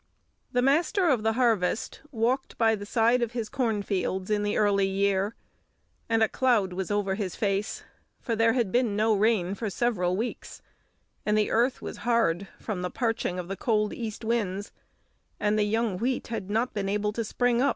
The 0.51 0.63
Master 0.63 1.09
of 1.09 1.21
the 1.21 1.33
Harvest 1.33 2.01
walked 2.11 2.57
by 2.57 2.73
the 2.73 2.87
side 2.87 3.21
of 3.21 3.33
his 3.33 3.49
cornfields 3.49 4.31
in 4.31 4.41
the 4.41 4.57
early 4.57 4.87
year, 4.87 5.35
and 6.09 6.23
a 6.23 6.27
cloud 6.27 6.73
was 6.73 6.89
over 6.89 7.13
his 7.13 7.35
face, 7.35 7.83
for 8.19 8.35
there 8.35 8.53
had 8.53 8.71
been 8.71 8.95
no 8.95 9.13
rain 9.15 9.53
for 9.53 9.69
several 9.69 10.17
weeks, 10.17 10.63
and 11.23 11.37
the 11.37 11.51
earth 11.51 11.83
was 11.83 11.97
hard 11.97 12.47
from 12.57 12.81
the 12.81 12.89
parching 12.89 13.37
of 13.37 13.47
the 13.47 13.55
cold 13.55 13.93
east 13.93 14.25
winds, 14.25 14.71
and 15.39 15.59
the 15.59 15.65
young 15.65 15.99
wheat 15.99 16.29
had 16.29 16.49
not 16.49 16.73
been 16.73 16.89
able 16.89 17.13
to 17.13 17.23
spring 17.23 17.61
up. 17.61 17.69